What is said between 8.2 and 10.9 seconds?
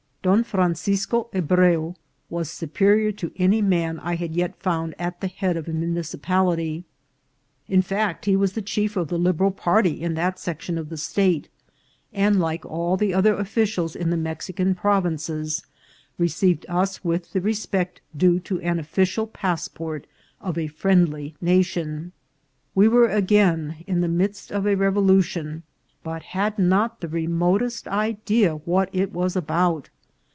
he was chief of the Liberal party in that section of